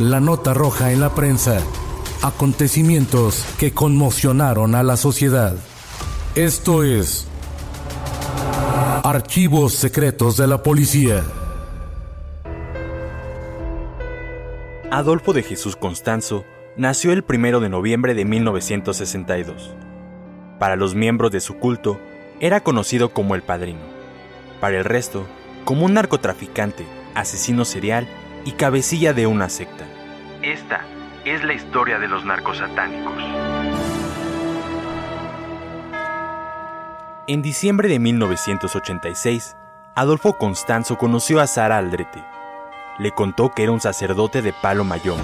La 0.00 0.18
nota 0.18 0.54
roja 0.54 0.92
en 0.92 1.00
la 1.00 1.14
prensa. 1.14 1.60
Acontecimientos 2.22 3.44
que 3.58 3.72
conmocionaron 3.72 4.74
a 4.74 4.82
la 4.82 4.96
sociedad. 4.96 5.54
Esto 6.34 6.84
es 6.84 7.28
Archivos 9.04 9.74
Secretos 9.74 10.38
de 10.38 10.46
la 10.46 10.62
Policía. 10.62 11.22
Adolfo 14.90 15.34
de 15.34 15.42
Jesús 15.42 15.76
Constanzo 15.76 16.46
nació 16.78 17.12
el 17.12 17.22
1 17.28 17.60
de 17.60 17.68
noviembre 17.68 18.14
de 18.14 18.24
1962. 18.24 19.74
Para 20.58 20.76
los 20.76 20.94
miembros 20.94 21.30
de 21.30 21.40
su 21.40 21.58
culto, 21.58 22.00
era 22.40 22.60
conocido 22.60 23.12
como 23.12 23.34
el 23.34 23.42
Padrino. 23.42 23.82
Para 24.62 24.78
el 24.78 24.84
resto, 24.86 25.26
como 25.66 25.84
un 25.84 25.92
narcotraficante, 25.92 26.86
asesino 27.14 27.66
serial 27.66 28.08
y 28.44 28.52
cabecilla 28.52 29.12
de 29.12 29.26
una 29.26 29.48
secta. 29.48 29.84
Esta 30.42 30.84
es 31.24 31.44
la 31.44 31.52
historia 31.52 31.98
de 31.98 32.08
los 32.08 32.24
narcosatánicos. 32.24 33.22
En 37.26 37.42
diciembre 37.42 37.88
de 37.88 37.98
1986, 37.98 39.56
Adolfo 39.94 40.38
Constanzo 40.38 40.98
conoció 40.98 41.40
a 41.40 41.46
Sara 41.46 41.78
Aldrete. 41.78 42.24
Le 42.98 43.12
contó 43.12 43.52
que 43.52 43.62
era 43.62 43.72
un 43.72 43.80
sacerdote 43.80 44.42
de 44.42 44.52
palo 44.52 44.84
mayón, 44.84 45.20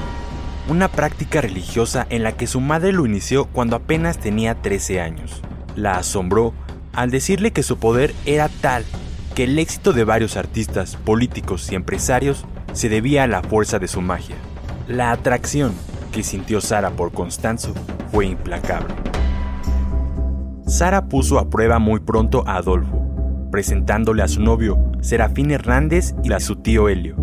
una 0.68 0.88
práctica 0.88 1.40
religiosa 1.40 2.06
en 2.10 2.22
la 2.22 2.36
que 2.36 2.46
su 2.46 2.60
madre 2.60 2.92
lo 2.92 3.06
inició 3.06 3.46
cuando 3.46 3.76
apenas 3.76 4.18
tenía 4.18 4.54
13 4.54 5.00
años. 5.00 5.42
La 5.74 5.96
asombró 5.96 6.54
al 6.92 7.10
decirle 7.10 7.52
que 7.52 7.62
su 7.62 7.78
poder 7.78 8.14
era 8.24 8.48
tal 8.48 8.84
que 9.34 9.44
el 9.44 9.58
éxito 9.58 9.92
de 9.92 10.04
varios 10.04 10.36
artistas, 10.36 10.96
políticos 10.96 11.70
y 11.70 11.74
empresarios 11.74 12.46
se 12.76 12.90
debía 12.90 13.24
a 13.24 13.26
la 13.26 13.42
fuerza 13.42 13.78
de 13.78 13.88
su 13.88 14.02
magia. 14.02 14.36
La 14.86 15.10
atracción 15.10 15.72
que 16.12 16.22
sintió 16.22 16.60
Sara 16.60 16.90
por 16.90 17.10
Constanzo 17.10 17.72
fue 18.12 18.26
implacable. 18.26 18.94
Sara 20.66 21.06
puso 21.06 21.38
a 21.38 21.48
prueba 21.48 21.78
muy 21.78 22.00
pronto 22.00 22.46
a 22.46 22.56
Adolfo, 22.56 23.48
presentándole 23.50 24.22
a 24.22 24.28
su 24.28 24.42
novio, 24.42 24.78
Serafín 25.00 25.52
Hernández, 25.52 26.14
y 26.22 26.32
a 26.34 26.40
su 26.40 26.56
tío 26.56 26.90
Helio, 26.90 27.16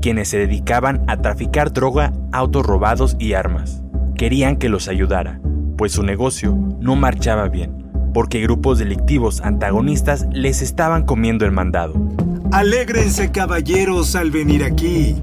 quienes 0.00 0.28
se 0.28 0.38
dedicaban 0.38 1.02
a 1.08 1.16
traficar 1.16 1.72
droga, 1.72 2.12
autos 2.30 2.64
robados 2.64 3.16
y 3.18 3.32
armas. 3.32 3.82
Querían 4.14 4.56
que 4.56 4.68
los 4.68 4.86
ayudara, 4.86 5.40
pues 5.76 5.92
su 5.92 6.04
negocio 6.04 6.56
no 6.78 6.94
marchaba 6.94 7.48
bien, 7.48 7.90
porque 8.14 8.40
grupos 8.40 8.78
delictivos 8.78 9.40
antagonistas 9.40 10.28
les 10.30 10.62
estaban 10.62 11.04
comiendo 11.04 11.44
el 11.44 11.50
mandado. 11.50 11.94
Alégrense 12.52 13.30
caballeros 13.30 14.14
al 14.14 14.30
venir 14.30 14.62
aquí. 14.62 15.16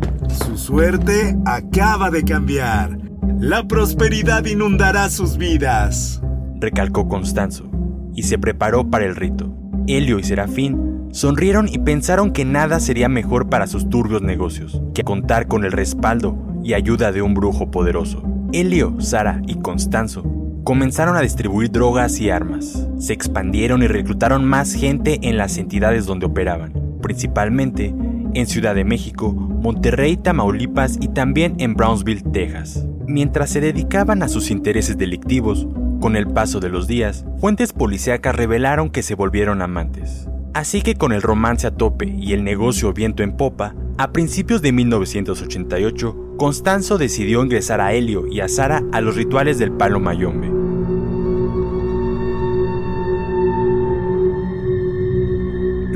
Su 0.48 0.58
suerte 0.58 1.38
acaba 1.46 2.10
de 2.10 2.24
cambiar. 2.24 2.98
La 3.40 3.68
prosperidad 3.68 4.44
inundará 4.46 5.10
sus 5.12 5.38
vidas. 5.38 6.22
recalcó 6.56 7.08
Constanzo, 7.08 7.70
y 8.16 8.24
se 8.24 8.40
preparó 8.40 8.90
para 8.90 9.06
el 9.06 9.16
rito. 9.16 9.56
Helio 9.88 10.18
y 10.18 10.24
Serafín 10.24 11.08
sonrieron 11.12 11.70
y 11.72 11.78
pensaron 11.78 12.34
que 12.34 12.46
nada 12.46 12.80
sería 12.80 13.10
mejor 13.10 13.48
para 13.48 13.68
sus 13.68 13.88
turbios 13.90 14.24
negocios 14.24 14.82
que 14.96 15.04
contar 15.04 15.48
con 15.48 15.64
el 15.66 15.72
respaldo 15.72 16.36
y 16.64 16.74
ayuda 16.74 17.12
de 17.12 17.22
un 17.22 17.36
brujo 17.36 17.70
poderoso. 17.70 18.24
Helio, 18.54 19.00
Sara 19.00 19.40
y 19.46 19.54
Constanzo 19.60 20.24
comenzaron 20.64 21.16
a 21.16 21.22
distribuir 21.22 21.70
drogas 21.70 22.20
y 22.20 22.32
armas. 22.32 22.88
Se 22.98 23.14
expandieron 23.14 23.84
y 23.84 23.88
reclutaron 23.88 24.46
más 24.46 24.74
gente 24.74 25.20
en 25.22 25.38
las 25.38 25.58
entidades 25.58 26.06
donde 26.06 26.26
operaban, 26.26 26.89
principalmente 27.10 27.88
en 28.36 28.46
Ciudad 28.46 28.76
de 28.76 28.84
México, 28.84 29.34
Monterrey, 29.34 30.16
Tamaulipas 30.16 31.00
y 31.02 31.08
también 31.08 31.56
en 31.58 31.74
Brownsville, 31.74 32.22
Texas. 32.22 32.86
Mientras 33.08 33.50
se 33.50 33.62
dedicaban 33.62 34.22
a 34.22 34.28
sus 34.28 34.52
intereses 34.52 34.96
delictivos, 34.96 35.68
con 36.00 36.16
el 36.16 36.28
paso 36.28 36.60
de 36.60 36.70
los 36.70 36.86
días, 36.86 37.26
fuentes 37.40 37.74
policíacas 37.74 38.36
revelaron 38.36 38.92
que 38.92 39.02
se 39.02 39.16
volvieron 39.16 39.64
amantes. 39.64 40.28
Así 40.54 40.84
que 40.84 40.94
con 40.94 41.12
el 41.12 41.24
romance 41.24 41.66
a 41.66 41.72
tope 41.72 42.06
y 42.06 42.34
el 42.34 42.44
negocio 42.44 42.94
viento 42.94 43.24
en 43.24 43.36
popa, 43.36 43.74
a 43.98 44.12
principios 44.12 44.62
de 44.62 44.72
1988, 44.72 46.36
Constanzo 46.38 47.00
decidió 47.00 47.44
ingresar 47.44 47.82
a 47.82 47.92
Helio 47.94 48.28
y 48.28 48.42
a 48.42 48.48
Sara 48.48 48.84
a 48.92 49.02
los 49.02 49.16
rituales 49.16 49.58
del 49.58 49.72
palo 49.72 50.00
mayombe. 50.00 50.59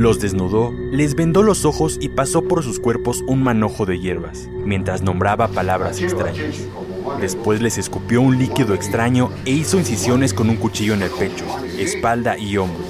Los 0.03 0.19
desnudó, 0.19 0.73
les 0.91 1.15
vendó 1.15 1.43
los 1.43 1.63
ojos 1.63 1.97
y 2.01 2.09
pasó 2.09 2.43
por 2.43 2.61
sus 2.61 2.77
cuerpos 2.77 3.23
un 3.25 3.41
manojo 3.41 3.85
de 3.85 4.01
hierbas, 4.01 4.49
mientras 4.51 5.01
nombraba 5.01 5.47
palabras 5.47 6.01
extrañas. 6.01 6.67
Después 7.21 7.61
les 7.61 7.77
escupió 7.77 8.19
un 8.19 8.37
líquido 8.37 8.73
extraño 8.73 9.29
e 9.45 9.51
hizo 9.51 9.79
incisiones 9.79 10.33
con 10.33 10.49
un 10.49 10.57
cuchillo 10.57 10.93
en 10.93 11.03
el 11.03 11.09
pecho, 11.09 11.45
espalda 11.79 12.37
y 12.37 12.57
hombros. 12.57 12.85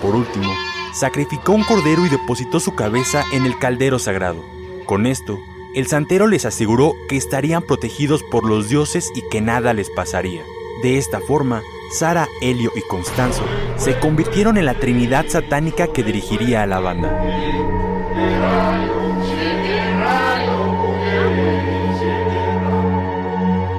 Por 0.00 0.14
último, 0.14 0.54
sacrificó 0.94 1.50
un 1.50 1.64
cordero 1.64 2.06
y 2.06 2.08
depositó 2.08 2.60
su 2.60 2.76
cabeza 2.76 3.24
en 3.32 3.44
el 3.44 3.58
caldero 3.58 3.98
sagrado. 3.98 4.44
Con 4.86 5.06
esto, 5.06 5.40
el 5.74 5.88
santero 5.88 6.28
les 6.28 6.44
aseguró 6.44 6.94
que 7.08 7.16
estarían 7.16 7.62
protegidos 7.62 8.22
por 8.22 8.48
los 8.48 8.68
dioses 8.68 9.10
y 9.16 9.22
que 9.30 9.40
nada 9.40 9.74
les 9.74 9.90
pasaría. 9.90 10.44
De 10.80 10.96
esta 10.96 11.18
forma, 11.18 11.60
Sara, 11.92 12.26
Helio 12.40 12.72
y 12.74 12.80
Constanzo 12.82 13.44
se 13.76 13.98
convirtieron 13.98 14.56
en 14.56 14.64
la 14.64 14.74
trinidad 14.74 15.26
satánica 15.28 15.88
que 15.88 16.02
dirigiría 16.02 16.62
a 16.62 16.66
la 16.66 16.80
banda. 16.80 17.22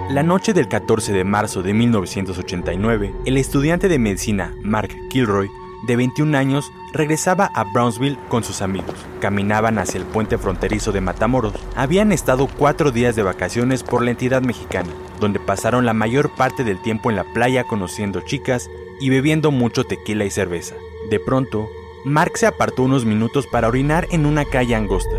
La 0.10 0.22
noche 0.22 0.54
del 0.54 0.68
14 0.68 1.12
de 1.12 1.24
marzo 1.24 1.64
de 1.64 1.74
1989, 1.74 3.16
el 3.26 3.38
estudiante 3.38 3.88
de 3.88 3.98
medicina 3.98 4.54
Mark 4.62 4.96
Kilroy, 5.10 5.50
de 5.88 5.96
21 5.96 6.38
años, 6.38 6.72
regresaba 6.94 7.50
a 7.56 7.64
Brownsville 7.64 8.20
con 8.30 8.44
sus 8.44 8.62
amigos. 8.62 8.96
Caminaban 9.20 9.80
hacia 9.80 10.00
el 10.00 10.06
puente 10.06 10.38
fronterizo 10.38 10.92
de 10.92 11.02
Matamoros. 11.02 11.56
Habían 11.76 12.12
estado 12.12 12.48
cuatro 12.48 12.92
días 12.92 13.16
de 13.16 13.24
vacaciones 13.24 13.82
por 13.82 14.04
la 14.04 14.12
entidad 14.12 14.44
mexicana, 14.44 14.90
donde 15.24 15.40
pasaron 15.40 15.86
la 15.86 15.94
mayor 15.94 16.32
parte 16.36 16.66
del 16.66 16.82
tiempo 16.82 17.10
en 17.10 17.16
la 17.16 17.24
playa 17.24 17.64
conociendo 17.64 18.20
chicas 18.20 18.70
y 19.00 19.10
bebiendo 19.10 19.52
mucho 19.52 19.86
tequila 19.86 20.26
y 20.26 20.30
cerveza. 20.30 20.76
De 21.10 21.18
pronto, 21.18 21.70
Mark 22.04 22.34
se 22.36 22.46
apartó 22.46 22.84
unos 22.84 23.06
minutos 23.06 23.48
para 23.48 23.70
orinar 23.70 24.06
en 24.12 24.26
una 24.26 24.44
calle 24.44 24.76
angosta. 24.76 25.16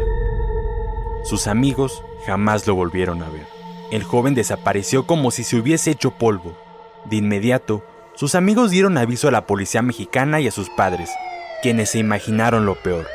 Sus 1.24 1.46
amigos 1.46 2.04
jamás 2.26 2.66
lo 2.66 2.74
volvieron 2.74 3.22
a 3.22 3.30
ver. 3.30 3.46
El 3.90 4.02
joven 4.02 4.34
desapareció 4.34 5.06
como 5.06 5.30
si 5.30 5.42
se 5.42 5.56
hubiese 5.56 5.92
hecho 5.92 6.10
polvo. 6.10 6.54
De 7.06 7.16
inmediato, 7.16 7.82
sus 8.14 8.34
amigos 8.34 8.70
dieron 8.70 8.98
aviso 8.98 9.28
a 9.28 9.30
la 9.30 9.46
policía 9.46 9.80
mexicana 9.80 10.38
y 10.38 10.48
a 10.48 10.52
sus 10.52 10.68
padres, 10.68 11.08
quienes 11.62 11.88
se 11.88 11.98
imaginaron 11.98 12.66
lo 12.66 12.74
peor. 12.74 13.06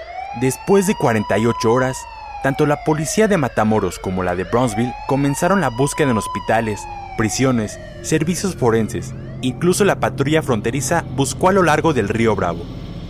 Después 0.41 0.87
de 0.87 0.95
48 0.95 1.71
horas, 1.71 1.97
tanto 2.43 2.65
la 2.65 2.83
policía 2.83 3.27
de 3.27 3.37
Matamoros 3.37 3.99
como 3.99 4.23
la 4.23 4.35
de 4.35 4.43
Brownsville 4.43 4.93
comenzaron 5.07 5.61
la 5.61 5.69
búsqueda 5.69 6.11
en 6.11 6.17
hospitales, 6.17 6.81
prisiones, 7.17 7.79
servicios 8.01 8.55
forenses 8.55 9.13
Incluso 9.41 9.85
la 9.85 9.99
patrulla 9.99 10.41
fronteriza 10.41 11.05
buscó 11.15 11.49
a 11.49 11.53
lo 11.53 11.63
largo 11.63 11.93
del 11.93 12.09
río 12.09 12.35
Bravo, 12.35 12.65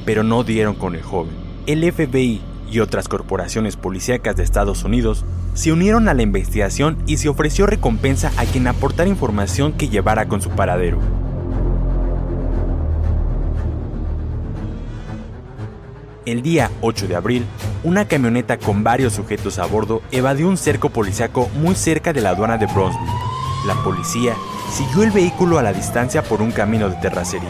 pero 0.06 0.24
no 0.24 0.44
dieron 0.44 0.76
con 0.76 0.94
el 0.96 1.02
joven. 1.02 1.34
El 1.66 1.92
FBI 1.92 2.42
y 2.70 2.80
otras 2.82 3.08
corporaciones 3.08 3.78
policíacas 3.78 4.36
de 4.36 4.44
Estados 4.44 4.84
Unidos 4.84 5.26
se 5.56 5.72
unieron 5.72 6.08
a 6.08 6.14
la 6.14 6.22
investigación 6.22 7.00
y 7.08 7.18
se 7.18 7.30
ofreció 7.30 7.66
recompensa 7.66 8.32
a 8.38 8.46
quien 8.46 8.68
aportara 8.68 9.10
información 9.10 9.74
que 9.74 9.90
llevara 9.90 10.28
con 10.28 10.40
su 10.42 10.52
paradero. 10.52 11.00
El 16.30 16.44
día 16.44 16.70
8 16.82 17.08
de 17.08 17.16
abril, 17.16 17.44
una 17.84 18.08
camioneta 18.08 18.60
con 18.60 18.84
varios 18.84 19.14
sujetos 19.14 19.58
a 19.58 19.66
bordo 19.66 20.04
evadió 20.12 20.48
un 20.48 20.58
cerco 20.58 20.92
policiaco 20.92 21.50
muy 21.56 21.74
cerca 21.74 22.14
de 22.14 22.22
la 22.22 22.30
aduana 22.30 22.60
de 22.60 22.68
Bronzeville. 22.68 23.12
La 23.66 23.74
policía 23.84 24.36
siguió 24.72 25.02
el 25.02 25.10
vehículo 25.10 25.58
a 25.58 25.64
la 25.64 25.74
distancia 25.74 26.22
por 26.22 26.44
un 26.44 26.52
camino 26.52 26.88
de 26.88 26.98
terracería. 26.98 27.50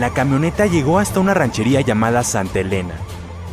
La 0.00 0.10
camioneta 0.10 0.66
llegó 0.66 0.98
hasta 0.98 1.20
una 1.20 1.32
ranchería 1.32 1.80
llamada 1.80 2.24
Santa 2.24 2.58
Elena, 2.58 2.94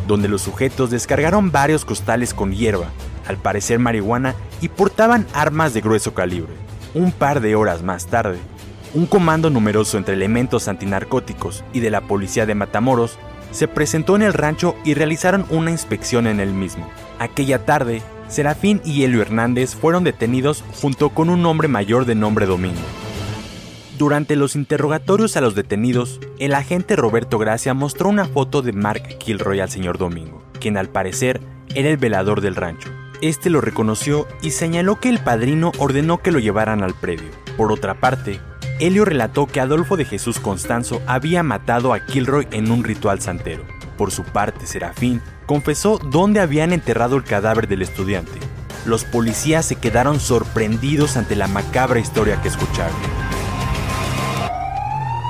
donde 0.07 0.29
los 0.29 0.41
sujetos 0.41 0.89
descargaron 0.89 1.51
varios 1.51 1.85
costales 1.85 2.33
con 2.33 2.51
hierba, 2.51 2.87
al 3.27 3.37
parecer 3.37 3.77
marihuana, 3.77 4.33
y 4.61 4.69
portaban 4.69 5.27
armas 5.35 5.75
de 5.75 5.81
grueso 5.81 6.15
calibre. 6.15 6.53
Un 6.95 7.11
par 7.11 7.39
de 7.39 7.55
horas 7.55 7.83
más 7.83 8.07
tarde, 8.07 8.39
un 8.95 9.05
comando 9.05 9.51
numeroso 9.51 9.99
entre 9.99 10.15
elementos 10.15 10.67
antinarcóticos 10.67 11.63
y 11.71 11.81
de 11.81 11.91
la 11.91 12.01
policía 12.01 12.47
de 12.47 12.55
Matamoros 12.55 13.19
se 13.55 13.67
presentó 13.67 14.15
en 14.15 14.21
el 14.21 14.33
rancho 14.33 14.75
y 14.83 14.93
realizaron 14.93 15.45
una 15.49 15.71
inspección 15.71 16.27
en 16.27 16.39
el 16.39 16.51
mismo. 16.51 16.89
Aquella 17.19 17.65
tarde, 17.65 18.01
Serafín 18.27 18.81
y 18.83 19.03
Helio 19.03 19.21
Hernández 19.21 19.75
fueron 19.75 20.03
detenidos 20.03 20.63
junto 20.81 21.09
con 21.09 21.29
un 21.29 21.45
hombre 21.45 21.67
mayor 21.67 22.05
de 22.05 22.15
nombre 22.15 22.45
Domingo. 22.45 22.81
Durante 23.97 24.35
los 24.35 24.57
interrogatorios 24.57 25.37
a 25.37 25.41
los 25.41 25.55
detenidos, 25.55 26.19
el 26.37 26.53
agente 26.53 26.97
Roberto 26.97 27.37
Gracia 27.37 27.73
mostró 27.73 28.09
una 28.09 28.25
foto 28.25 28.61
de 28.61 28.73
Mark 28.73 29.17
Kilroy 29.19 29.61
al 29.61 29.69
señor 29.69 29.97
Domingo, 29.97 30.43
quien 30.59 30.75
al 30.75 30.89
parecer 30.89 31.39
era 31.73 31.89
el 31.89 31.97
velador 31.97 32.41
del 32.41 32.55
rancho. 32.55 32.89
Este 33.21 33.49
lo 33.49 33.61
reconoció 33.61 34.27
y 34.41 34.51
señaló 34.51 34.99
que 34.99 35.07
el 35.07 35.19
padrino 35.19 35.71
ordenó 35.77 36.17
que 36.17 36.33
lo 36.33 36.39
llevaran 36.39 36.83
al 36.83 36.93
predio. 36.93 37.29
Por 37.55 37.71
otra 37.71 38.01
parte, 38.01 38.41
Helio 38.79 39.05
relató 39.05 39.47
que 39.47 39.61
Adolfo 39.61 39.95
de 39.95 40.05
Jesús 40.05 40.39
Constanzo 40.39 41.01
había 41.07 41.43
matado 41.43 41.93
a 41.93 42.05
Kilroy 42.05 42.47
en 42.51 42.71
un 42.71 42.83
ritual 42.83 43.21
santero. 43.21 43.63
Por 43.97 44.11
su 44.11 44.23
parte, 44.23 44.65
Serafín 44.65 45.21
confesó 45.45 45.97
dónde 45.97 46.41
habían 46.41 46.73
enterrado 46.73 47.15
el 47.15 47.23
cadáver 47.23 47.67
del 47.67 47.81
estudiante. 47.81 48.33
Los 48.85 49.05
policías 49.05 49.65
se 49.65 49.77
quedaron 49.77 50.19
sorprendidos 50.19 51.15
ante 51.15 51.35
la 51.35 51.47
macabra 51.47 51.99
historia 51.99 52.41
que 52.41 52.49
escucharon. 52.49 52.95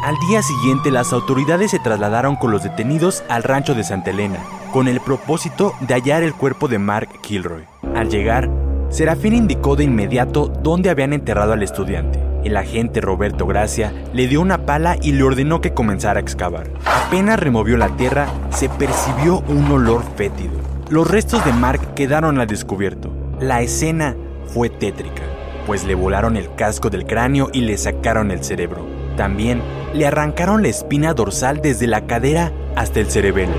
Al 0.03 0.15
día 0.27 0.41
siguiente, 0.41 0.91
las 0.91 1.13
autoridades 1.13 1.71
se 1.71 1.80
trasladaron 1.80 2.36
con 2.36 2.51
los 2.51 2.63
detenidos 2.63 3.24
al 3.30 3.44
rancho 3.44 3.75
de 3.75 3.83
Santa 3.83 4.09
Elena, 4.09 4.39
con 4.71 4.88
el 4.88 5.00
propósito 5.00 5.74
de 5.81 5.94
hallar 5.94 6.24
el 6.24 6.33
cuerpo 6.33 6.68
de 6.68 6.80
Mark 6.80 7.09
Kilroy. 7.21 7.63
Al 7.95 8.09
llegar, 8.09 8.50
Serafín 8.89 9.33
indicó 9.33 9.75
de 9.75 9.83
inmediato 9.83 10.48
dónde 10.48 10.89
habían 10.89 11.13
enterrado 11.13 11.53
al 11.53 11.63
estudiante. 11.63 12.25
El 12.45 12.57
agente 12.57 13.01
Roberto 13.01 13.47
Gracia 13.47 13.92
le 14.13 14.27
dio 14.27 14.39
una 14.39 14.68
pala 14.68 14.97
y 15.01 15.13
le 15.13 15.24
ordenó 15.24 15.62
que 15.62 15.74
comenzara 15.74 16.19
a 16.19 16.21
excavar. 16.21 16.69
Apenas 16.86 17.39
removió 17.39 17.75
la 17.75 17.89
tierra, 17.97 18.27
se 18.51 18.69
percibió 18.69 19.39
un 19.47 19.69
olor 19.71 20.03
fétido. 20.15 20.53
Los 20.89 21.09
restos 21.09 21.44
de 21.44 21.51
Mark 21.53 21.95
quedaron 21.95 22.39
al 22.39 22.45
descubierto. 22.45 23.12
La 23.39 23.63
escena 23.63 24.15
fue 24.53 24.69
tétrica, 24.69 25.24
pues 25.65 25.86
le 25.86 25.95
volaron 25.95 26.38
el 26.38 26.53
casco 26.53 26.92
del 26.92 27.07
cráneo 27.07 27.50
y 27.51 27.62
le 27.62 27.80
sacaron 27.80 28.30
el 28.30 28.44
cerebro. 28.44 28.86
También 29.18 29.63
le 29.95 30.06
arrancaron 30.06 30.62
la 30.62 30.68
espina 30.68 31.15
dorsal 31.15 31.62
desde 31.63 31.88
la 31.88 32.06
cadera 32.06 32.51
hasta 32.75 33.00
el 33.00 33.09
cerebelo. 33.09 33.53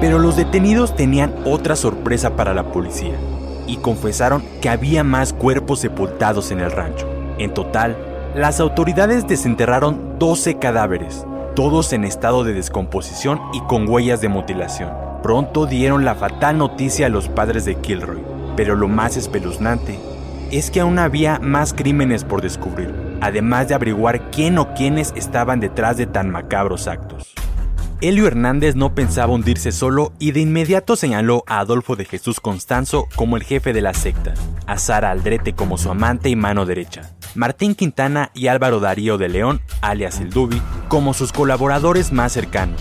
Pero 0.00 0.20
los 0.20 0.36
detenidos 0.36 0.94
tenían 0.94 1.34
otra 1.44 1.74
sorpresa 1.74 2.36
para 2.36 2.54
la 2.54 2.70
policía 2.70 3.16
y 3.66 3.78
confesaron 3.78 4.42
que 4.60 4.68
había 4.68 5.02
más 5.02 5.32
cuerpos 5.32 5.80
sepultados 5.80 6.52
en 6.52 6.60
el 6.60 6.70
rancho. 6.70 7.08
En 7.38 7.52
total, 7.52 7.96
las 8.34 8.60
autoridades 8.60 9.26
desenterraron 9.26 10.18
12 10.18 10.58
cadáveres, 10.58 11.26
todos 11.56 11.92
en 11.92 12.04
estado 12.04 12.44
de 12.44 12.54
descomposición 12.54 13.40
y 13.52 13.60
con 13.62 13.88
huellas 13.88 14.20
de 14.20 14.28
mutilación. 14.28 14.90
Pronto 15.22 15.66
dieron 15.66 16.04
la 16.04 16.14
fatal 16.14 16.58
noticia 16.58 17.06
a 17.06 17.10
los 17.10 17.28
padres 17.28 17.64
de 17.64 17.74
Kilroy, 17.74 18.22
pero 18.56 18.76
lo 18.76 18.86
más 18.86 19.16
espeluznante 19.16 19.98
es 20.52 20.70
que 20.70 20.80
aún 20.80 21.00
había 21.00 21.40
más 21.40 21.74
crímenes 21.74 22.22
por 22.22 22.40
descubrir, 22.40 22.94
además 23.20 23.68
de 23.68 23.74
averiguar 23.74 24.30
quién 24.30 24.58
o 24.58 24.74
quiénes 24.74 25.12
estaban 25.16 25.58
detrás 25.58 25.96
de 25.96 26.06
tan 26.06 26.30
macabros 26.30 26.86
actos. 26.86 27.34
Helio 28.00 28.28
Hernández 28.28 28.76
no 28.76 28.94
pensaba 28.94 29.32
hundirse 29.32 29.72
solo 29.72 30.12
y 30.20 30.30
de 30.30 30.38
inmediato 30.38 30.94
señaló 30.94 31.42
a 31.48 31.58
Adolfo 31.58 31.96
de 31.96 32.04
Jesús 32.04 32.38
Constanzo 32.38 33.08
como 33.16 33.36
el 33.36 33.42
jefe 33.42 33.72
de 33.72 33.82
la 33.82 33.92
secta, 33.92 34.34
a 34.66 34.78
Sara 34.78 35.10
Aldrete 35.10 35.54
como 35.54 35.78
su 35.78 35.90
amante 35.90 36.28
y 36.28 36.36
mano 36.36 36.64
derecha, 36.64 37.10
Martín 37.34 37.74
Quintana 37.74 38.30
y 38.34 38.46
Álvaro 38.46 38.78
Darío 38.78 39.18
de 39.18 39.28
León, 39.28 39.62
alias 39.80 40.20
el 40.20 40.30
Dubi, 40.30 40.62
como 40.86 41.12
sus 41.12 41.32
colaboradores 41.32 42.12
más 42.12 42.30
cercanos. 42.30 42.80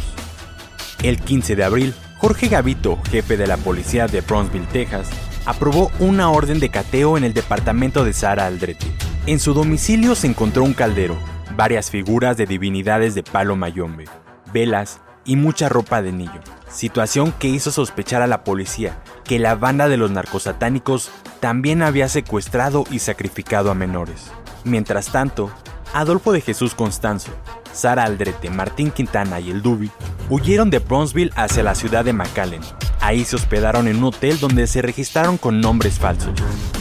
El 1.01 1.19
15 1.19 1.55
de 1.55 1.63
abril, 1.63 1.95
Jorge 2.19 2.47
Gavito, 2.47 2.99
jefe 3.09 3.37
de 3.37 3.47
la 3.47 3.57
policía 3.57 4.05
de 4.05 4.21
Brownsville, 4.21 4.67
Texas, 4.67 5.09
aprobó 5.47 5.89
una 5.97 6.29
orden 6.29 6.59
de 6.59 6.69
cateo 6.69 7.17
en 7.17 7.23
el 7.23 7.33
departamento 7.33 8.05
de 8.05 8.13
Sara 8.13 8.45
Aldrete. 8.45 8.85
En 9.25 9.39
su 9.39 9.55
domicilio 9.55 10.13
se 10.13 10.27
encontró 10.27 10.63
un 10.63 10.75
caldero, 10.75 11.17
varias 11.55 11.89
figuras 11.89 12.37
de 12.37 12.45
divinidades 12.45 13.15
de 13.15 13.23
palo 13.23 13.55
mayombe, 13.55 14.05
velas, 14.53 15.01
y 15.27 15.35
mucha 15.35 15.69
ropa 15.69 16.01
de 16.01 16.11
niño, 16.11 16.41
situación 16.71 17.31
que 17.37 17.49
hizo 17.49 17.69
sospechar 17.69 18.23
a 18.23 18.27
la 18.27 18.43
policía 18.43 18.97
que 19.23 19.37
la 19.37 19.53
banda 19.53 19.87
de 19.87 19.97
los 19.97 20.09
narcosatánicos 20.09 21.11
también 21.39 21.83
había 21.83 22.09
secuestrado 22.09 22.85
y 22.89 22.99
sacrificado 22.99 23.69
a 23.69 23.75
menores. 23.75 24.31
Mientras 24.63 25.11
tanto, 25.11 25.51
Adolfo 25.93 26.31
de 26.31 26.41
Jesús 26.41 26.73
Constanzo, 26.73 27.31
Sara 27.73 28.05
Aldrete, 28.05 28.49
Martín 28.49 28.89
Quintana 28.89 29.39
y 29.39 29.51
el 29.51 29.61
Dubi 29.61 29.91
huyeron 30.29 30.69
de 30.69 30.79
Bronzeville 30.79 31.31
hacia 31.35 31.63
la 31.63 31.75
ciudad 31.75 32.05
de 32.05 32.13
McAllen. 32.13 32.61
Ahí 33.01 33.23
se 33.23 33.35
hospedaron 33.35 33.87
en 33.87 33.97
un 33.97 34.05
hotel 34.05 34.39
donde 34.39 34.65
se 34.65 34.81
registraron 34.81 35.37
con 35.37 35.61
nombres 35.61 35.99
falsos. 35.99 36.33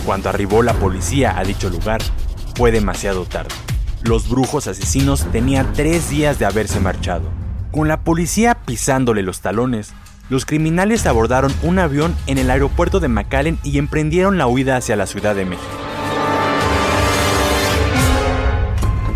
Cuando 0.04 0.30
arribó 0.30 0.62
la 0.62 0.74
policía 0.74 1.38
a 1.38 1.44
dicho 1.44 1.68
lugar, 1.68 2.00
fue 2.54 2.72
demasiado 2.72 3.24
tarde. 3.24 3.54
Los 4.02 4.28
brujos 4.28 4.66
asesinos 4.66 5.26
tenían 5.32 5.72
tres 5.72 6.10
días 6.10 6.38
de 6.38 6.46
haberse 6.46 6.80
marchado. 6.80 7.45
Con 7.76 7.88
la 7.88 8.00
policía 8.00 8.54
pisándole 8.64 9.22
los 9.22 9.42
talones, 9.42 9.92
los 10.30 10.46
criminales 10.46 11.04
abordaron 11.04 11.52
un 11.62 11.78
avión 11.78 12.16
en 12.26 12.38
el 12.38 12.50
aeropuerto 12.50 13.00
de 13.00 13.08
McAllen 13.08 13.58
y 13.62 13.76
emprendieron 13.76 14.38
la 14.38 14.46
huida 14.46 14.78
hacia 14.78 14.96
la 14.96 15.04
Ciudad 15.04 15.34
de 15.34 15.44
México. 15.44 15.68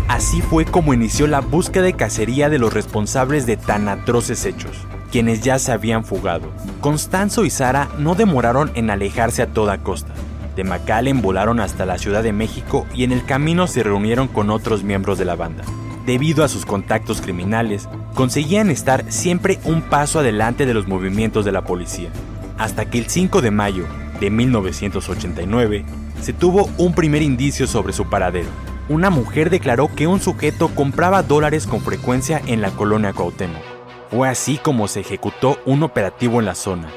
Así 0.07 0.43
fue 0.43 0.65
como 0.65 0.93
inició 0.93 1.25
la 1.25 1.39
búsqueda 1.39 1.85
de 1.85 1.93
cacería 1.93 2.49
de 2.49 2.59
los 2.59 2.71
responsables 2.71 3.47
de 3.47 3.57
tan 3.57 3.89
atroces 3.89 4.45
hechos, 4.45 4.77
quienes 5.11 5.41
ya 5.41 5.57
se 5.57 5.71
habían 5.71 6.05
fugado. 6.05 6.51
Constanzo 6.81 7.45
y 7.45 7.49
Sara 7.49 7.89
no 7.97 8.13
demoraron 8.13 8.69
en 8.75 8.91
alejarse 8.91 9.41
a 9.41 9.47
toda 9.47 9.79
costa. 9.79 10.13
De 10.55 10.63
McAllen 10.63 11.23
volaron 11.23 11.59
hasta 11.61 11.87
la 11.87 11.97
Ciudad 11.97 12.21
de 12.21 12.31
México 12.31 12.85
y 12.93 13.05
en 13.05 13.11
el 13.11 13.25
camino 13.25 13.65
se 13.65 13.81
reunieron 13.81 14.27
con 14.27 14.51
otros 14.51 14.83
miembros 14.83 15.17
de 15.17 15.25
la 15.25 15.35
banda 15.35 15.63
debido 16.05 16.43
a 16.43 16.47
sus 16.47 16.65
contactos 16.65 17.21
criminales, 17.21 17.87
conseguían 18.15 18.69
estar 18.69 19.11
siempre 19.11 19.59
un 19.65 19.81
paso 19.81 20.19
adelante 20.19 20.65
de 20.65 20.73
los 20.73 20.87
movimientos 20.87 21.45
de 21.45 21.51
la 21.51 21.63
policía, 21.63 22.09
hasta 22.57 22.89
que 22.89 22.99
el 22.99 23.07
5 23.07 23.41
de 23.41 23.51
mayo 23.51 23.85
de 24.19 24.29
1989 24.29 25.85
se 26.21 26.33
tuvo 26.33 26.69
un 26.77 26.93
primer 26.93 27.21
indicio 27.21 27.67
sobre 27.67 27.93
su 27.93 28.09
paradero. 28.09 28.49
Una 28.89 29.09
mujer 29.09 29.49
declaró 29.49 29.89
que 29.95 30.07
un 30.07 30.19
sujeto 30.19 30.69
compraba 30.69 31.23
dólares 31.23 31.65
con 31.65 31.81
frecuencia 31.81 32.41
en 32.45 32.61
la 32.61 32.71
colonia 32.71 33.13
Cuauhtémoc. 33.13 33.61
Fue 34.09 34.27
así 34.27 34.57
como 34.57 34.87
se 34.87 34.99
ejecutó 34.99 35.57
un 35.65 35.83
operativo 35.83 36.39
en 36.39 36.45
la 36.45 36.55
zona. 36.55 36.89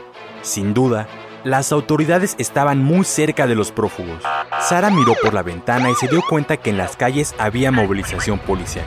Sin 0.43 0.75
duda, 0.75 1.07
las 1.45 1.73
autoridades 1.73 2.35
estaban 2.39 2.83
muy 2.83 3.05
cerca 3.05 3.47
de 3.47 3.55
los 3.55 3.71
prófugos. 3.71 4.23
Sara 4.67 4.91
miró 4.91 5.15
por 5.23 5.35
la 5.35 5.43
ventana 5.43 5.91
y 5.91 5.95
se 5.95 6.09
dio 6.09 6.23
cuenta 6.29 6.57
que 6.57 6.71
en 6.71 6.79
las 6.79 6.97
calles 6.97 7.35
había 7.39 7.71
movilización 7.71 8.39
policial. 8.39 8.87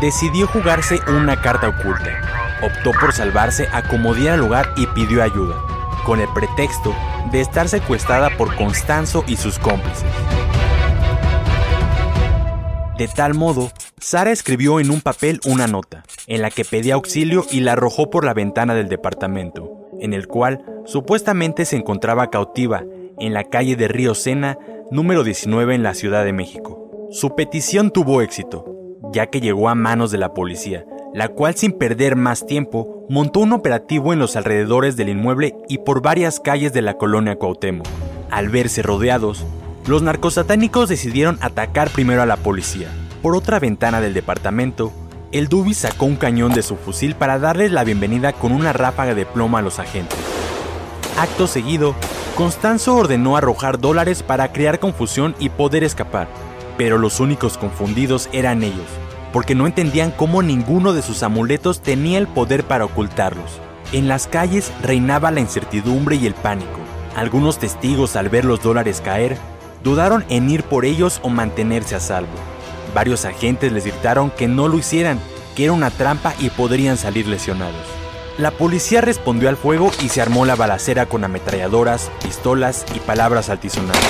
Decidió 0.00 0.46
jugarse 0.46 1.00
una 1.08 1.42
carta 1.42 1.68
oculta. 1.68 2.20
Optó 2.62 2.92
por 2.98 3.12
salvarse, 3.12 3.68
acomodar 3.72 4.34
al 4.34 4.40
lugar 4.40 4.72
y 4.76 4.86
pidió 4.86 5.22
ayuda, 5.22 5.56
con 6.06 6.20
el 6.20 6.28
pretexto 6.28 6.94
de 7.32 7.40
estar 7.40 7.68
secuestrada 7.68 8.30
por 8.36 8.54
Constanzo 8.54 9.24
y 9.26 9.36
sus 9.36 9.58
cómplices. 9.58 10.04
De 12.96 13.08
tal 13.08 13.34
modo, 13.34 13.72
Sara 13.98 14.30
escribió 14.30 14.78
en 14.78 14.90
un 14.90 15.00
papel 15.00 15.40
una 15.46 15.66
nota, 15.66 16.04
en 16.26 16.42
la 16.42 16.50
que 16.50 16.66
pedía 16.66 16.94
auxilio 16.94 17.46
y 17.50 17.60
la 17.60 17.72
arrojó 17.72 18.10
por 18.10 18.26
la 18.26 18.34
ventana 18.34 18.74
del 18.74 18.90
departamento, 18.90 19.69
en 20.00 20.12
el 20.14 20.26
cual 20.26 20.64
supuestamente 20.84 21.64
se 21.64 21.76
encontraba 21.76 22.30
cautiva 22.30 22.84
en 23.18 23.34
la 23.34 23.44
calle 23.44 23.76
de 23.76 23.88
Río 23.88 24.14
Sena, 24.14 24.58
número 24.90 25.24
19 25.24 25.74
en 25.74 25.82
la 25.82 25.94
Ciudad 25.94 26.24
de 26.24 26.32
México. 26.32 27.08
Su 27.10 27.34
petición 27.34 27.90
tuvo 27.90 28.22
éxito, 28.22 28.64
ya 29.12 29.26
que 29.26 29.40
llegó 29.40 29.68
a 29.68 29.74
manos 29.74 30.10
de 30.10 30.18
la 30.18 30.34
policía, 30.34 30.84
la 31.12 31.28
cual 31.28 31.54
sin 31.54 31.72
perder 31.72 32.16
más 32.16 32.46
tiempo 32.46 33.06
montó 33.08 33.40
un 33.40 33.52
operativo 33.52 34.12
en 34.12 34.18
los 34.18 34.36
alrededores 34.36 34.96
del 34.96 35.08
inmueble 35.08 35.54
y 35.68 35.78
por 35.78 36.02
varias 36.02 36.40
calles 36.40 36.72
de 36.72 36.82
la 36.82 36.94
colonia 36.94 37.36
Cuauhtémoc. 37.36 37.86
Al 38.30 38.48
verse 38.48 38.82
rodeados, 38.82 39.44
los 39.86 40.02
narcosatánicos 40.02 40.88
decidieron 40.88 41.38
atacar 41.40 41.90
primero 41.90 42.22
a 42.22 42.26
la 42.26 42.36
policía. 42.36 42.88
Por 43.22 43.34
otra 43.34 43.58
ventana 43.58 44.00
del 44.00 44.14
departamento, 44.14 44.92
el 45.32 45.48
Dubi 45.48 45.74
sacó 45.74 46.06
un 46.06 46.16
cañón 46.16 46.52
de 46.52 46.62
su 46.62 46.76
fusil 46.76 47.14
para 47.14 47.38
darles 47.38 47.70
la 47.70 47.84
bienvenida 47.84 48.32
con 48.32 48.50
una 48.50 48.72
ráfaga 48.72 49.14
de 49.14 49.26
plomo 49.26 49.58
a 49.58 49.62
los 49.62 49.78
agentes. 49.78 50.18
Acto 51.18 51.46
seguido, 51.46 51.94
Constanzo 52.36 52.96
ordenó 52.96 53.36
arrojar 53.36 53.78
dólares 53.78 54.22
para 54.22 54.52
crear 54.52 54.80
confusión 54.80 55.36
y 55.38 55.48
poder 55.48 55.84
escapar, 55.84 56.26
pero 56.76 56.98
los 56.98 57.20
únicos 57.20 57.58
confundidos 57.58 58.28
eran 58.32 58.64
ellos, 58.64 58.86
porque 59.32 59.54
no 59.54 59.66
entendían 59.66 60.10
cómo 60.10 60.42
ninguno 60.42 60.92
de 60.94 61.02
sus 61.02 61.22
amuletos 61.22 61.80
tenía 61.80 62.18
el 62.18 62.26
poder 62.26 62.64
para 62.64 62.84
ocultarlos. 62.84 63.60
En 63.92 64.08
las 64.08 64.26
calles 64.26 64.72
reinaba 64.82 65.30
la 65.30 65.40
incertidumbre 65.40 66.16
y 66.16 66.26
el 66.26 66.34
pánico. 66.34 66.80
Algunos 67.14 67.58
testigos 67.58 68.16
al 68.16 68.30
ver 68.30 68.44
los 68.44 68.62
dólares 68.62 69.00
caer, 69.00 69.36
dudaron 69.84 70.24
en 70.28 70.50
ir 70.50 70.64
por 70.64 70.84
ellos 70.84 71.20
o 71.22 71.28
mantenerse 71.28 71.94
a 71.94 72.00
salvo. 72.00 72.49
Varios 72.94 73.24
agentes 73.24 73.72
les 73.72 73.84
gritaron 73.84 74.30
que 74.30 74.48
no 74.48 74.68
lo 74.68 74.78
hicieran, 74.78 75.20
que 75.54 75.64
era 75.64 75.72
una 75.72 75.90
trampa 75.90 76.34
y 76.38 76.50
podrían 76.50 76.96
salir 76.96 77.26
lesionados. 77.26 77.86
La 78.38 78.50
policía 78.50 79.00
respondió 79.00 79.48
al 79.48 79.56
fuego 79.56 79.90
y 80.02 80.08
se 80.08 80.22
armó 80.22 80.46
la 80.46 80.56
balacera 80.56 81.06
con 81.06 81.24
ametralladoras, 81.24 82.10
pistolas 82.22 82.86
y 82.94 83.00
palabras 83.00 83.50
altisonantes. 83.50 84.02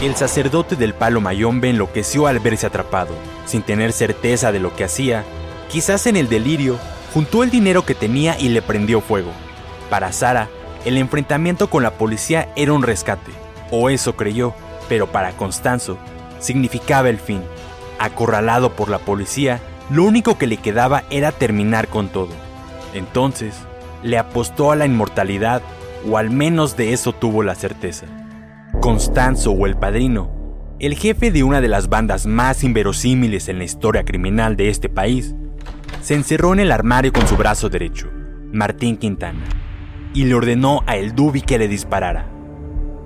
El 0.00 0.14
sacerdote 0.14 0.76
del 0.76 0.94
palo 0.94 1.20
mayombe 1.20 1.70
enloqueció 1.70 2.28
al 2.28 2.38
verse 2.38 2.66
atrapado. 2.66 3.14
Sin 3.46 3.62
tener 3.62 3.92
certeza 3.92 4.52
de 4.52 4.60
lo 4.60 4.76
que 4.76 4.84
hacía, 4.84 5.24
quizás 5.68 6.06
en 6.06 6.16
el 6.16 6.28
delirio, 6.28 6.78
juntó 7.12 7.42
el 7.42 7.50
dinero 7.50 7.84
que 7.84 7.96
tenía 7.96 8.38
y 8.38 8.50
le 8.50 8.62
prendió 8.62 9.00
fuego. 9.00 9.32
Para 9.90 10.12
Sara, 10.12 10.48
el 10.84 10.96
enfrentamiento 10.98 11.68
con 11.68 11.82
la 11.82 11.94
policía 11.94 12.52
era 12.54 12.72
un 12.72 12.84
rescate, 12.84 13.32
o 13.72 13.90
eso 13.90 14.14
creyó, 14.14 14.54
pero 14.88 15.06
para 15.06 15.32
Constanzo 15.32 15.98
significaba 16.38 17.08
el 17.08 17.18
fin. 17.18 17.42
Acorralado 17.98 18.74
por 18.74 18.88
la 18.88 18.98
policía, 18.98 19.60
lo 19.90 20.04
único 20.04 20.38
que 20.38 20.46
le 20.46 20.58
quedaba 20.58 21.04
era 21.10 21.32
terminar 21.32 21.88
con 21.88 22.08
todo. 22.08 22.30
Entonces, 22.94 23.54
le 24.02 24.18
apostó 24.18 24.72
a 24.72 24.76
la 24.76 24.86
inmortalidad, 24.86 25.62
o 26.08 26.16
al 26.16 26.30
menos 26.30 26.76
de 26.76 26.92
eso 26.92 27.12
tuvo 27.12 27.42
la 27.42 27.54
certeza. 27.54 28.06
Constanzo 28.80 29.50
o 29.50 29.66
el 29.66 29.76
Padrino, 29.76 30.30
el 30.78 30.94
jefe 30.94 31.32
de 31.32 31.42
una 31.42 31.60
de 31.60 31.68
las 31.68 31.88
bandas 31.88 32.26
más 32.26 32.62
inverosímiles 32.62 33.48
en 33.48 33.58
la 33.58 33.64
historia 33.64 34.04
criminal 34.04 34.56
de 34.56 34.68
este 34.68 34.88
país, 34.88 35.34
se 36.02 36.14
encerró 36.14 36.52
en 36.52 36.60
el 36.60 36.70
armario 36.70 37.12
con 37.12 37.26
su 37.26 37.36
brazo 37.36 37.68
derecho, 37.68 38.08
Martín 38.52 38.96
Quintana, 38.96 39.44
y 40.14 40.24
le 40.24 40.34
ordenó 40.34 40.84
a 40.86 40.96
El 40.96 41.14
Dubi 41.14 41.40
que 41.42 41.58
le 41.58 41.66
disparara. 41.66 42.37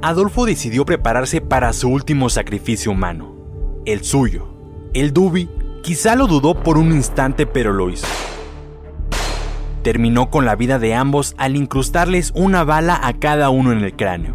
Adolfo 0.03 0.47
decidió 0.47 0.85
prepararse 0.85 1.41
para 1.41 1.73
su 1.73 1.89
último 1.89 2.29
sacrificio 2.29 2.91
humano, 2.91 3.37
el 3.87 4.03
suyo. 4.03 4.49
El 4.95 5.13
Dubi 5.13 5.49
quizá 5.85 6.17
lo 6.17 6.27
dudó 6.27 6.61
por 6.61 6.77
un 6.77 6.91
instante, 6.91 7.47
pero 7.47 7.73
lo 7.73 7.89
hizo. 7.89 8.09
Terminó 9.85 10.29
con 10.29 10.45
la 10.45 10.57
vida 10.57 10.81
de 10.81 10.95
ambos 10.95 11.37
al 11.39 11.55
incrustarles 11.55 12.33
una 12.35 12.65
bala 12.65 12.99
a 13.01 13.13
cada 13.21 13.51
uno 13.51 13.71
en 13.71 13.79
el 13.79 13.95
cráneo. 13.95 14.35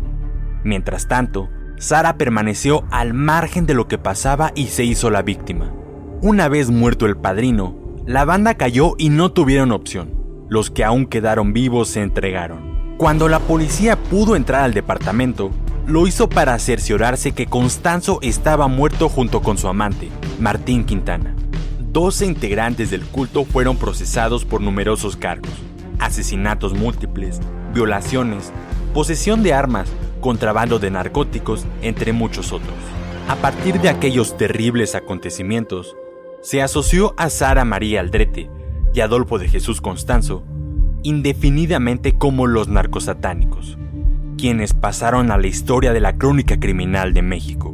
Mientras 0.64 1.10
tanto, 1.10 1.50
Sara 1.78 2.18
permaneció 2.18 2.86
al 2.90 3.14
margen 3.14 3.66
de 3.66 3.74
lo 3.74 3.90
que 3.90 3.98
pasaba 3.98 4.54
y 4.56 4.68
se 4.68 4.86
hizo 4.86 5.10
la 5.10 5.22
víctima. 5.22 5.74
Una 6.22 6.48
vez 6.48 6.70
muerto 6.70 7.06
el 7.06 7.18
padrino, 7.18 7.76
la 8.06 8.24
banda 8.24 8.54
cayó 8.54 8.94
y 8.98 9.10
no 9.10 9.34
tuvieron 9.34 9.74
opción. 9.74 10.14
Los 10.48 10.72
que 10.72 10.86
aún 10.86 11.08
quedaron 11.08 11.52
vivos 11.52 11.90
se 11.90 12.02
entregaron. 12.02 12.77
Cuando 12.98 13.28
la 13.28 13.40
policía 13.40 13.96
pudo 13.96 14.36
entrar 14.36 14.64
al 14.64 14.74
departamento, 14.74 15.52
lo 15.86 16.08
hizo 16.08 16.28
para 16.28 16.58
cerciorarse 16.58 17.32
que 17.32 17.46
Constanzo 17.46 18.18
estaba 18.24 18.68
muerto 18.68 19.08
junto 19.08 19.44
con 19.44 19.60
su 19.60 19.68
amante, 19.68 20.10
Martín 20.40 20.84
Quintana. 20.84 21.36
12 21.92 22.26
integrantes 22.26 22.90
del 22.90 23.06
culto 23.06 23.46
fueron 23.46 23.78
procesados 23.78 24.46
por 24.46 24.62
numerosos 24.62 25.16
cargos, 25.16 25.52
asesinatos 26.00 26.74
múltiples, 26.74 27.40
violaciones, 27.72 28.52
posesión 28.96 29.44
de 29.44 29.54
armas, 29.54 29.88
contrabando 30.20 30.80
de 30.80 30.90
narcóticos, 30.90 31.68
entre 31.84 32.14
muchos 32.14 32.52
otros. 32.52 32.74
A 33.28 33.36
partir 33.36 33.80
de 33.80 33.90
aquellos 33.90 34.38
terribles 34.38 34.96
acontecimientos, 34.96 35.96
se 36.42 36.64
asoció 36.64 37.14
a 37.18 37.30
Sara 37.30 37.64
María 37.64 38.00
Aldrete 38.00 38.50
y 38.92 39.02
Adolfo 39.02 39.38
de 39.38 39.50
Jesús 39.50 39.82
Constanzo 39.82 40.44
indefinidamente 41.08 42.18
como 42.18 42.48
los 42.48 42.68
narcosatánicos, 42.68 43.78
quienes 44.38 44.74
pasaron 44.74 45.32
a 45.32 45.38
la 45.38 45.48
historia 45.48 45.94
de 45.94 46.02
la 46.02 46.18
crónica 46.18 46.60
criminal 46.60 47.14
de 47.14 47.22
México. 47.22 47.74